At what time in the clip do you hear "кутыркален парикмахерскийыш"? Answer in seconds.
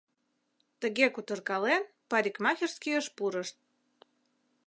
1.15-3.05